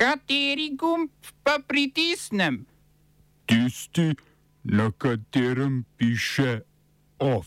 Kateri 0.00 0.72
gumb 0.80 1.12
pa 1.44 1.60
pritisnem? 1.60 2.64
Tisti, 3.44 4.16
na 4.64 4.88
katerem 4.96 5.84
piše 6.00 6.64
OF. 7.20 7.44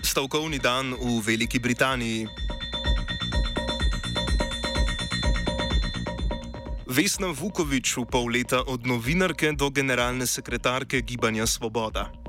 Stavkovni 0.00 0.56
dan 0.56 0.96
v 0.96 1.20
Veliki 1.20 1.60
Britaniji. 1.60 2.24
Vesna 6.88 7.28
Vukovič 7.28 8.00
v 8.00 8.08
pol 8.08 8.32
leta 8.32 8.64
od 8.64 8.88
novinarke 8.88 9.52
do 9.52 9.68
generalne 9.68 10.24
sekretarke 10.24 11.04
Gibanja 11.04 11.44
Svoboda. 11.44 12.19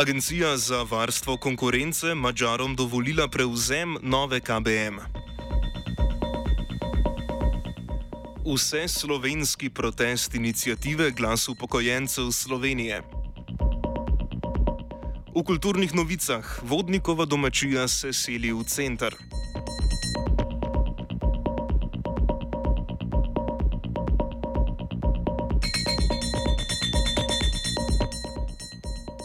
Agencija 0.00 0.56
za 0.56 0.82
varstvo 0.82 1.36
konkurence 1.36 2.14
Mačarom 2.14 2.76
dovolila 2.76 3.28
prevzem 3.28 3.96
nove 4.02 4.40
KBM. 4.40 4.96
Vse 8.54 8.88
slovenski 8.88 9.70
protest 9.70 10.34
inicijative 10.34 11.10
Glas 11.10 11.48
upokojencev 11.48 12.30
Slovenije. 12.32 13.02
V 15.36 15.44
kulturnih 15.44 15.94
novicah 15.94 16.60
vodnikova 16.62 17.24
domačija 17.24 17.88
se 17.88 18.12
seli 18.12 18.52
v 18.52 18.64
center. 18.64 19.14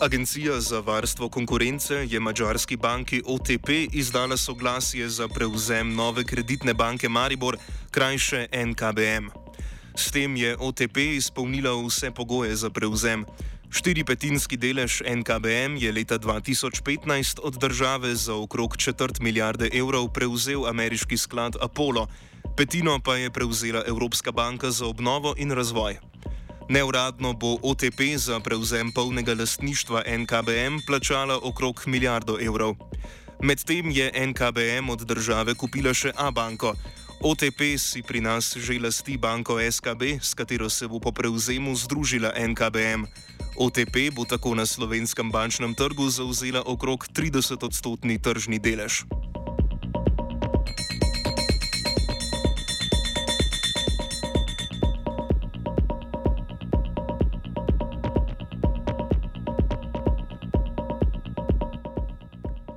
Agencija 0.06 0.60
za 0.62 0.80
varstvo 0.80 1.30
konkurence 1.30 1.96
je 2.10 2.20
mađarski 2.20 2.78
banki 2.78 3.22
OTP 3.26 3.70
izdala 3.92 4.38
soglasje 4.38 5.10
za 5.10 5.28
prevzem 5.28 5.96
nove 5.96 6.24
kreditne 6.24 6.74
banke 6.74 7.10
Maribor, 7.10 7.58
krajše 7.92 8.48
NKBM. 8.66 9.26
S 9.96 10.12
tem 10.12 10.36
je 10.36 10.58
OTP 10.60 10.98
izpolnila 10.98 11.72
vse 11.88 12.12
pogoje 12.12 12.56
za 12.56 12.70
prevzem. 12.70 13.26
Štiripetinski 13.72 14.58
delež 14.58 15.02
NKBM 15.02 15.78
je 15.78 15.92
leta 15.92 16.20
2015 16.20 17.40
od 17.44 17.58
države 17.58 18.16
za 18.16 18.36
okrog 18.36 18.78
četrt 18.78 19.20
milijarde 19.20 19.70
evrov 19.74 20.14
prevzel 20.14 20.68
ameriški 20.68 21.18
sklad 21.18 21.56
Apollo, 21.62 22.08
petino 22.58 23.00
pa 23.00 23.16
je 23.16 23.32
prevzela 23.32 23.84
Evropska 23.88 24.32
banka 24.32 24.72
za 24.72 24.86
obnovo 24.86 25.34
in 25.38 25.52
razvoj. 25.52 26.15
Neuradno 26.70 27.34
bo 27.34 27.58
OTP 27.62 28.18
za 28.18 28.40
prevzem 28.40 28.92
polnega 28.92 29.34
lastništva 29.34 30.02
NKBM 30.08 30.82
plačala 30.88 31.40
okrog 31.44 31.82
milijardo 31.86 32.38
evrov. 32.42 32.76
Medtem 33.42 33.92
je 33.92 34.12
NKBM 34.28 34.90
od 34.90 35.06
države 35.06 35.54
kupila 35.54 35.94
še 35.94 36.12
A-banko. 36.18 36.74
OTP 37.22 37.78
si 37.78 38.02
pri 38.02 38.22
nas 38.22 38.58
že 38.58 38.80
lasti 38.82 39.18
banko 39.18 39.62
SKB, 39.62 40.18
s 40.22 40.34
katero 40.34 40.70
se 40.70 40.88
bo 40.88 41.00
po 41.00 41.12
prevzemu 41.12 41.76
združila 41.76 42.34
NKBM. 42.34 43.06
OTP 43.58 44.10
bo 44.16 44.26
tako 44.26 44.56
na 44.56 44.66
slovenskem 44.66 45.32
bančnem 45.32 45.76
trgu 45.78 46.10
zauzela 46.10 46.66
okrog 46.66 47.06
30-odstotni 47.14 48.18
tržni 48.18 48.60
delež. 48.60 49.06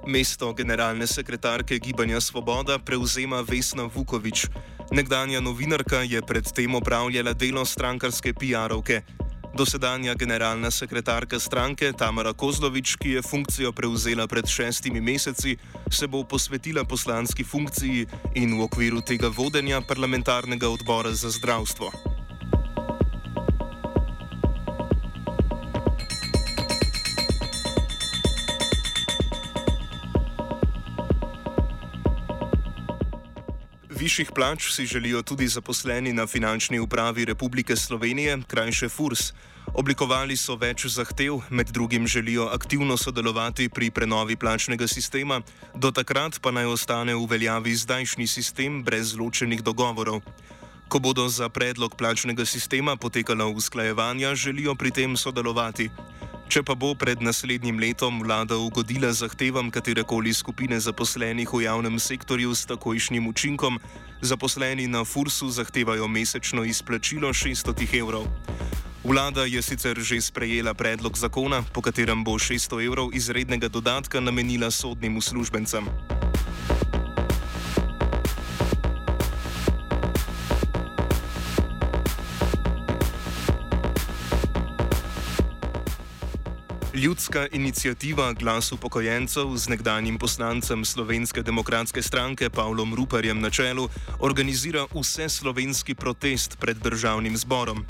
Mesto 0.09 0.55
generalne 0.57 1.07
sekretarke 1.07 1.79
Gibanja 1.79 2.21
Svoboda 2.21 2.79
prevzema 2.79 3.45
Vesna 3.45 3.85
Vukovič. 3.85 4.47
Nekdanja 4.91 5.41
novinarka 5.41 6.01
je 6.01 6.23
predtem 6.23 6.75
opravljala 6.75 7.33
delo 7.33 7.65
strankarske 7.65 8.33
PR-ovke. 8.33 9.03
Dosedanja 9.53 10.15
generalna 10.15 10.71
sekretarka 10.71 11.39
stranke 11.39 11.93
Tamara 11.93 12.33
Kozlovič, 12.33 12.97
ki 12.97 13.11
je 13.11 13.23
funkcijo 13.23 13.73
prevzela 13.73 14.27
pred 14.27 14.49
šestimi 14.49 15.01
meseci, 15.01 15.57
se 15.93 16.07
bo 16.07 16.25
posvetila 16.25 16.85
poslanski 16.85 17.45
funkciji 17.45 18.07
in 18.35 18.57
v 18.57 18.65
okviru 18.65 19.05
tega 19.05 19.29
vodenja 19.29 19.81
parlamentarnega 19.81 20.69
odbora 20.69 21.13
za 21.13 21.29
zdravstvo. 21.31 22.18
Višjih 34.09 34.31
plač 34.33 34.71
si 34.73 34.87
želijo 34.89 35.21
tudi 35.23 35.45
zaposleni 35.49 36.13
na 36.17 36.25
finančni 36.27 36.79
upravi 36.81 37.25
Republike 37.25 37.77
Slovenije, 37.77 38.39
krajše 38.47 38.89
FURS. 38.89 39.33
Oblikovali 39.75 40.37
so 40.37 40.57
več 40.57 40.87
zahtev, 40.87 41.43
med 41.51 41.69
drugim 41.77 42.07
želijo 42.07 42.47
aktivno 42.49 42.97
sodelovati 42.97 43.69
pri 43.69 43.91
prenovi 43.91 44.37
plačnega 44.37 44.89
sistema, 44.89 45.43
do 45.75 45.91
takrat 45.91 46.41
pa 46.41 46.51
naj 46.51 46.65
ostane 46.65 47.15
v 47.15 47.27
veljavi 47.29 47.75
zdajšnji 47.75 48.27
sistem 48.27 48.81
brez 48.85 49.13
ločenih 49.13 49.61
dogovorov. 49.63 50.23
Ko 50.89 50.99
bodo 50.99 51.29
za 51.29 51.49
predlog 51.49 51.97
plačnega 51.97 52.49
sistema 52.49 52.97
potekala 52.97 53.47
usklajevanja, 53.47 54.35
želijo 54.35 54.75
pri 54.75 54.91
tem 54.91 55.17
sodelovati. 55.17 55.91
Če 56.49 56.63
pa 56.65 56.73
bo 56.73 56.95
pred 56.97 57.21
naslednjim 57.21 57.77
letom 57.77 58.23
vlada 58.25 58.57
ugodila 58.57 59.11
zahtevam 59.13 59.69
katerekoli 59.69 60.33
skupine 60.33 60.79
zaposlenih 60.81 61.45
v 61.53 61.67
javnem 61.67 61.99
sektorju 62.01 62.55
s 62.57 62.65
takojšnjim 62.71 63.29
učinkom, 63.29 63.77
zaposleni 64.25 64.89
na 64.89 65.05
Fursu 65.05 65.51
zahtevajo 65.53 66.09
mesečno 66.09 66.65
izplačilo 66.65 67.37
600 67.37 67.85
evrov. 68.01 68.25
Vlada 69.05 69.45
je 69.45 69.61
sicer 69.61 70.01
že 70.01 70.25
sprejela 70.25 70.73
predlog 70.73 71.21
zakona, 71.21 71.61
po 71.69 71.85
katerem 71.85 72.25
bo 72.25 72.41
600 72.41 72.81
evrov 72.81 73.13
izrednega 73.13 73.69
dodatka 73.69 74.17
namenila 74.17 74.73
sodnim 74.73 75.21
uslužbencem. 75.21 75.85
Ljudska 86.99 87.47
inicijativa 87.53 88.33
Glas 88.33 88.73
upokojencev 88.73 89.57
z 89.57 89.69
nekdanjim 89.69 90.19
poslancem 90.19 90.85
Slovenske 90.85 91.43
demokratske 91.43 92.03
stranke 92.03 92.51
Pavlom 92.51 92.95
Ruperjem 92.95 93.41
na 93.41 93.51
čelu 93.51 93.89
organizira 94.19 94.87
vse 94.95 95.29
slovenski 95.29 95.95
protest 95.95 96.59
pred 96.61 96.77
državnim 96.77 97.37
zborom. 97.37 97.87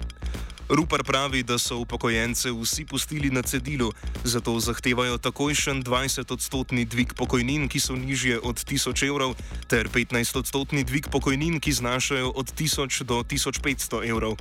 Rupar 0.69 1.03
pravi, 1.03 1.43
da 1.43 1.59
so 1.59 1.79
upokojence 1.79 2.51
vsi 2.53 2.85
pustili 2.85 3.31
na 3.31 3.43
cedilu, 3.43 3.93
zato 4.25 4.61
zahtevajo 4.61 5.19
takojšen 5.19 5.83
20-odstotni 5.83 6.85
dvig 6.85 7.15
pokojnin, 7.15 7.69
ki 7.69 7.81
so 7.81 7.97
nižje 7.97 8.41
od 8.41 8.61
1000 8.65 9.09
evrov, 9.09 9.33
ter 9.67 9.89
15-odstotni 9.89 10.85
dvig 10.85 11.09
pokojnin, 11.09 11.61
ki 11.61 11.73
znašajo 11.73 12.31
od 12.31 12.53
1000 12.53 13.03
do 13.03 13.23
1500 13.25 14.09
evrov. 14.09 14.37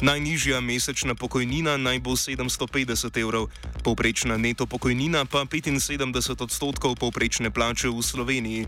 Najnižja 0.00 0.60
mesečna 0.60 1.14
pokojnina 1.14 1.76
naj 1.76 1.98
bo 2.00 2.12
750 2.12 3.20
evrov, 3.20 3.48
povprečna 3.84 4.36
neto 4.36 4.66
pokojnina 4.66 5.24
pa 5.24 5.46
75 5.46 6.42
odstotkov 6.42 6.98
povprečne 6.98 7.50
plače 7.50 7.88
v 7.88 8.02
Sloveniji. 8.02 8.66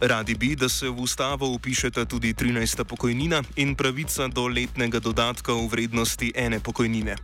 Radi 0.00 0.34
bi, 0.34 0.56
da 0.56 0.68
se 0.68 0.88
v 0.88 1.02
ustavo 1.02 1.50
upišeta 1.52 2.04
tudi 2.04 2.34
13. 2.34 2.84
pokojnina 2.84 3.42
in 3.56 3.74
pravica 3.74 4.28
do 4.28 4.46
letnega 4.48 5.00
dodatka 5.00 5.52
v 5.52 5.68
vrednosti 5.68 6.29
ene 6.34 6.58
pokojnine. 6.60 7.16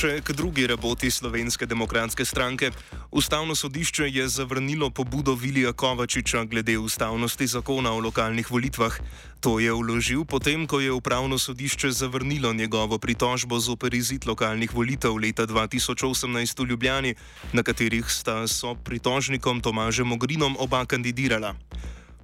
Še 0.00 0.22
k 0.24 0.32
drugi 0.32 0.64
raboti 0.64 1.10
Slovenske 1.12 1.66
demokratske 1.68 2.24
stranke. 2.24 2.70
Ustavno 3.12 3.52
sodišče 3.52 4.06
je 4.08 4.24
zavrnilo 4.32 4.88
pobudo 4.88 5.34
Vilija 5.36 5.74
Kovačiča 5.76 6.46
glede 6.48 6.78
ustavnosti 6.80 7.46
zakona 7.46 7.92
o 7.92 8.00
lokalnih 8.00 8.48
volitvah. 8.48 8.96
To 9.44 9.60
je 9.60 9.68
vložil 9.68 10.24
potem, 10.24 10.64
ko 10.64 10.80
je 10.80 10.88
upravno 10.88 11.36
sodišče 11.36 11.92
zavrnilo 11.92 12.52
njegovo 12.56 12.96
pritožbo 12.96 13.60
z 13.60 13.76
operizit 13.76 14.24
lokalnih 14.24 14.72
volitev 14.72 15.20
leta 15.20 15.44
2018 15.44 16.64
v 16.64 16.68
Ljubljani, 16.72 17.14
na 17.52 17.60
katerih 17.60 18.08
sta 18.08 18.48
so 18.48 18.72
pritožnikom 18.80 19.60
Tomažem 19.60 20.16
Ogrinom 20.16 20.56
oba 20.56 20.80
kandidirala. 20.88 21.52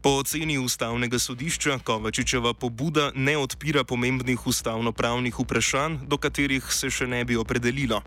Po 0.07 0.23
oceni 0.23 0.55
ustavnega 0.59 1.19
sodišča 1.19 1.79
Kovačičeva 1.83 2.53
pobuda 2.55 3.11
ne 3.15 3.33
odpira 3.39 3.83
pomembnih 3.85 4.47
ustavno-pravnih 4.47 5.35
vprašanj, 5.41 5.97
do 6.07 6.15
katerih 6.15 6.69
se 6.71 6.87
še 6.95 7.09
ne 7.11 7.25
bi 7.27 7.35
opredelilo. 7.35 7.99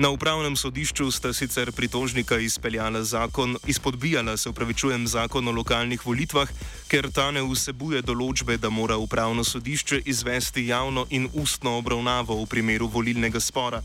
Na 0.00 0.08
upravnem 0.08 0.56
sodišču 0.56 1.10
sta 1.12 1.34
sicer 1.36 1.72
pritožnika 1.76 2.38
izpeljala 2.40 3.02
zakon, 3.04 3.58
izpodbijala 3.68 4.36
se 4.36 4.48
upravičujem 4.48 5.04
zakon 5.06 5.48
o 5.48 5.52
lokalnih 5.52 6.06
volitvah, 6.06 6.48
ker 6.88 7.10
ta 7.12 7.28
ne 7.30 7.44
vsebuje 7.44 8.00
določbe, 8.00 8.56
da 8.56 8.72
mora 8.72 8.96
upravno 8.96 9.44
sodišče 9.44 10.06
izvesti 10.08 10.64
javno 10.72 11.04
in 11.10 11.28
ustno 11.34 11.76
obravnavo 11.82 12.40
v 12.40 12.48
primeru 12.48 12.88
volilnega 12.88 13.44
spora. 13.44 13.82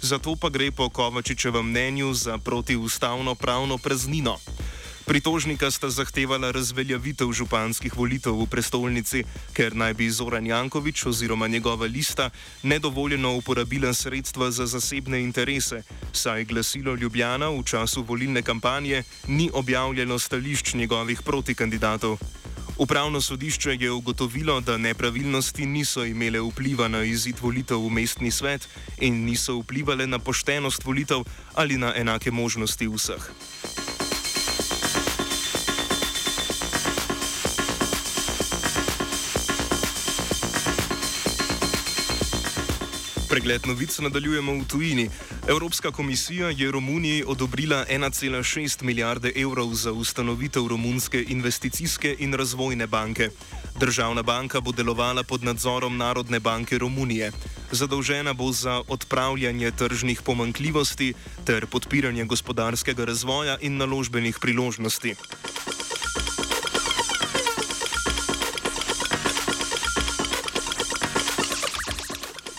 Zato 0.00 0.32
pa 0.40 0.48
gre 0.48 0.72
po 0.72 0.88
Kovačičevem 0.88 1.68
mnenju 1.68 2.14
za 2.14 2.38
protiustavno 2.38 3.34
pravno 3.34 3.76
praznino. 3.76 4.38
Pritožnika 5.06 5.70
sta 5.70 5.86
zahtevala 5.90 6.50
razveljavitev 6.50 7.30
županskih 7.32 7.94
volitev 7.94 8.34
v 8.42 8.46
prestolnici, 8.50 9.22
ker 9.54 9.70
naj 9.70 9.94
bi 9.94 10.10
Zoran 10.10 10.46
Jankovič 10.46 11.06
oziroma 11.06 11.46
njegova 11.46 11.86
lista 11.86 12.30
nedovoljeno 12.62 13.36
uporabila 13.36 13.94
sredstva 13.94 14.50
za 14.50 14.66
zasebne 14.66 15.22
interese, 15.22 15.82
saj 16.12 16.44
glasilo 16.44 16.94
Ljubljana 16.94 17.48
v 17.54 17.62
času 17.62 18.02
volilne 18.02 18.42
kampanje 18.42 19.04
ni 19.28 19.50
objavljeno 19.54 20.18
stališč 20.18 20.74
njegovih 20.74 21.22
protikandidatov. 21.22 22.18
Upravno 22.78 23.20
sodišče 23.20 23.76
je 23.80 23.90
ugotovilo, 23.90 24.60
da 24.60 24.76
nepravilnosti 24.76 25.66
niso 25.66 26.04
imele 26.04 26.40
vpliva 26.40 26.88
na 26.88 27.04
izid 27.04 27.38
volitev 27.40 27.78
v 27.78 27.90
mestni 27.90 28.30
svet 28.30 28.68
in 28.98 29.24
niso 29.24 29.54
vplivali 29.62 30.06
na 30.06 30.18
poštenost 30.18 30.84
volitev 30.84 31.22
ali 31.54 31.78
na 31.78 31.94
enake 31.96 32.30
možnosti 32.30 32.88
vseh. 32.88 33.30
Pregled 43.36 43.66
novic 43.68 43.98
nadaljujemo 43.98 44.52
v 44.52 44.64
tujini. 44.64 45.10
Evropska 45.48 45.90
komisija 45.90 46.48
je 46.48 46.70
Romuniji 46.72 47.24
odobrila 47.26 47.84
1,6 47.90 48.82
milijarde 48.82 49.32
evrov 49.36 49.74
za 49.74 49.92
ustanovitev 49.92 50.66
Romunske 50.68 51.24
investicijske 51.28 52.16
in 52.18 52.34
razvojne 52.34 52.86
banke. 52.86 53.28
Državna 53.80 54.22
banka 54.22 54.60
bo 54.60 54.72
delovala 54.72 55.22
pod 55.22 55.44
nadzorom 55.44 55.96
Narodne 55.96 56.40
banke 56.40 56.78
Romunije. 56.78 57.32
Zadolžena 57.70 58.32
bo 58.32 58.52
za 58.52 58.82
odpravljanje 58.88 59.70
tržnih 59.70 60.22
pomankljivosti 60.22 61.14
ter 61.44 61.66
podpiranje 61.66 62.24
gospodarskega 62.24 63.04
razvoja 63.04 63.58
in 63.60 63.76
naložbenih 63.76 64.38
priložnosti. 64.40 65.14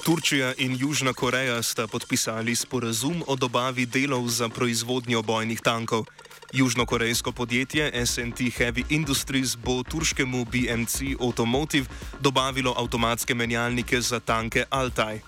Turčija 0.08 0.54
in 0.58 0.78
Južna 0.80 1.12
Koreja 1.14 1.60
sta 1.64 1.84
podpisali 1.88 2.56
sporazum 2.56 3.24
o 3.28 3.36
dobavi 3.36 3.86
delov 3.86 4.28
za 4.32 4.48
proizvodnjo 4.50 5.20
bojnih 5.22 5.60
tankov. 5.60 6.06
Južnokorejsko 6.54 7.32
podjetje 7.32 7.92
SNT 8.06 8.40
Heavy 8.56 8.84
Industries 8.90 9.58
bo 9.60 9.84
turškemu 9.84 10.46
BMC 10.46 11.20
Automotive 11.20 11.86
dobavilo 12.24 12.74
avtomatske 12.78 13.36
menjalnike 13.36 14.02
za 14.02 14.20
tanke 14.20 14.64
Altaj. 14.70 15.20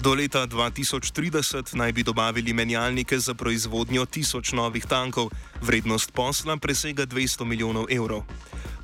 Do 0.00 0.14
leta 0.14 0.46
2030 0.46 1.76
naj 1.76 1.92
bi 1.92 2.02
dobavili 2.02 2.52
menjalnike 2.52 3.18
za 3.18 3.34
proizvodnjo 3.34 4.06
tisoč 4.06 4.52
novih 4.52 4.86
tankov, 4.86 5.28
vrednost 5.60 6.12
posla 6.12 6.56
presega 6.56 7.06
200 7.06 7.44
milijonov 7.44 7.86
evrov. 7.90 8.24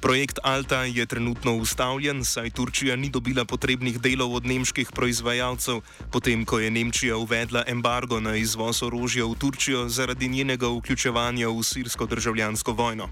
Projekt 0.01 0.39
Alta 0.43 0.85
je 0.85 1.07
trenutno 1.07 1.57
ustavljen, 1.57 2.25
saj 2.25 2.51
Turčija 2.51 2.97
ni 2.97 3.11
dobila 3.11 3.45
potrebnih 3.45 3.99
delov 4.01 4.35
od 4.35 4.47
nemških 4.47 4.93
proizvajalcev, 4.95 5.81
potem 6.13 6.45
ko 6.45 6.59
je 6.59 6.71
Nemčija 6.71 7.17
uvedla 7.17 7.65
embargo 7.67 8.21
na 8.21 8.37
izvoz 8.37 8.83
orožja 8.83 9.27
v 9.27 9.35
Turčijo 9.35 9.89
zaradi 9.89 10.29
njenega 10.29 10.71
vključevanja 10.71 11.49
v 11.49 11.63
sirsko 11.63 12.07
državljansko 12.07 12.73
vojno. 12.73 13.09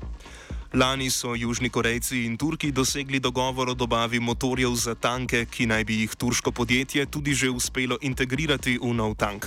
Lani 0.74 1.10
so 1.10 1.34
Južni 1.34 1.70
Korejci 1.70 2.24
in 2.24 2.36
Turki 2.36 2.72
dosegli 2.72 3.20
dogovor 3.20 3.68
o 3.68 3.74
dobavi 3.74 4.20
motorjev 4.20 4.74
za 4.74 4.94
tanke, 4.94 5.46
ki 5.50 5.66
naj 5.66 5.84
bi 5.84 6.00
jih 6.00 6.14
turško 6.14 6.52
podjetje 6.52 7.06
tudi 7.06 7.34
že 7.34 7.50
uspelo 7.50 7.98
integrirati 8.00 8.78
v 8.78 8.94
nov 8.94 9.14
tank. 9.14 9.46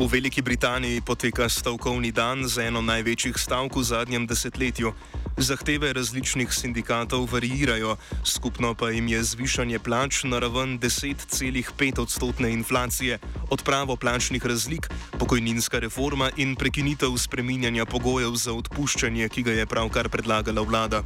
V 0.00 0.08
Veliki 0.08 0.40
Britaniji 0.40 1.04
poteka 1.04 1.44
stavkovni 1.44 2.08
dan 2.08 2.48
z 2.48 2.72
eno 2.72 2.80
največjih 2.80 3.36
stavk 3.36 3.76
v 3.76 3.84
zadnjem 3.84 4.24
desetletju. 4.24 4.96
Zahteve 5.36 5.92
različnih 5.92 6.48
sindikatov 6.48 7.28
variirajo, 7.28 8.00
skupno 8.24 8.72
pa 8.72 8.88
jim 8.96 9.12
je 9.12 9.20
zvišanje 9.20 9.76
plač 9.78 10.24
na 10.24 10.40
raven 10.40 10.80
10,5 10.80 12.00
odstotne 12.00 12.48
inflacije, 12.48 13.20
odpravo 13.52 13.96
plačnih 13.96 14.40
razlik, 14.40 14.88
pokojninska 15.20 15.84
reforma 15.84 16.32
in 16.36 16.56
prekinitev 16.56 17.12
spreminjanja 17.20 17.84
pogojev 17.84 18.32
za 18.40 18.56
odpuščanje, 18.56 19.28
ki 19.28 19.42
ga 19.42 19.52
je 19.52 19.68
pravkar 19.68 20.08
predlagala 20.08 20.64
vlada. 20.64 21.04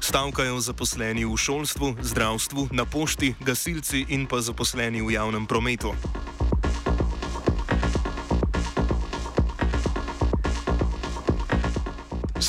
Stavkajo 0.00 0.64
zaposleni 0.64 1.28
v 1.28 1.36
šolstvu, 1.36 2.00
zdravstvu, 2.00 2.72
na 2.72 2.88
pošti, 2.88 3.34
gasilci 3.44 4.08
in 4.08 4.24
pa 4.24 4.40
zaposleni 4.40 5.04
v 5.04 5.12
javnem 5.12 5.44
prometu. 5.44 5.92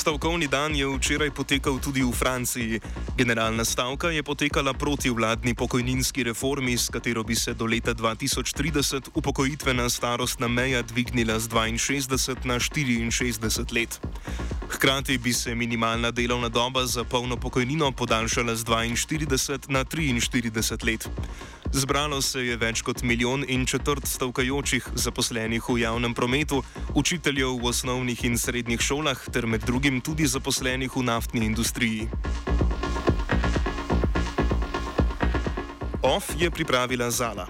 Stavkovni 0.02 0.48
dan 0.48 0.74
je 0.76 0.88
včeraj 0.90 1.30
potekal 1.30 1.78
tudi 1.78 2.02
v 2.02 2.10
Franciji. 2.10 2.82
Generalna 3.18 3.62
stavka 3.62 4.10
je 4.10 4.24
potekala 4.24 4.74
proti 4.74 5.14
vladni 5.14 5.54
pokojninski 5.54 6.24
reformi, 6.24 6.74
s 6.78 6.90
katero 6.90 7.24
bi 7.24 7.36
se 7.36 7.54
do 7.54 7.70
leta 7.70 7.94
2030 7.94 9.14
upokojitvena 9.14 9.90
starostna 9.90 10.48
meja 10.48 10.82
dvignila 10.82 11.38
z 11.40 11.50
62 11.50 12.46
na 12.50 12.58
64 12.58 13.74
let. 13.78 14.02
Hkrati 14.70 15.18
bi 15.18 15.34
se 15.34 15.56
minimalna 15.56 16.12
delovna 16.12 16.50
doba 16.50 16.86
za 16.86 17.04
polno 17.04 17.38
pokojnino 17.38 17.92
podaljšala 17.92 18.56
z 18.56 18.66
42 18.66 19.70
na 19.70 19.86
43 19.86 20.86
let. 20.86 21.10
Zbralo 21.74 22.22
se 22.22 22.42
je 22.44 22.56
več 22.60 22.82
kot 22.84 23.00
milijon 23.08 23.46
in 23.48 23.64
četrt 23.66 24.08
stavkajočih 24.08 24.90
zaposlenih 25.00 25.70
v 25.70 25.78
javnem 25.82 26.14
prometu, 26.14 26.60
učiteljev 26.96 27.56
v 27.64 27.72
osnovnih 27.72 28.24
in 28.28 28.36
srednjih 28.38 28.82
šolah 28.82 29.20
ter 29.32 29.48
med 29.48 29.64
drugim 29.64 30.02
tudi 30.04 30.28
zaposlenih 30.28 30.92
v 30.92 31.04
naftni 31.08 31.46
industriji. 31.48 32.10
OF 36.04 36.36
je 36.36 36.52
pripravila 36.52 37.12
Zala. 37.12 37.48